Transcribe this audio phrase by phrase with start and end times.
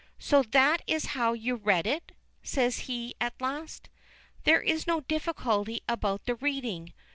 [0.17, 3.91] "So that is how you read it," says he at last.
[4.45, 6.93] "There is no difficulty about the reading.